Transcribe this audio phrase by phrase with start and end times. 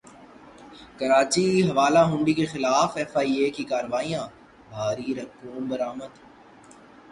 [0.97, 4.25] کراچی حوالہ ہنڈی کیخلاف ایف ائی اے کی کارروائیاں
[4.71, 6.11] بھاری رقوم برامد